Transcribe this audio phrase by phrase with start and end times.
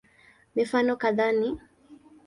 [0.55, 1.49] Mifano kadhaa ni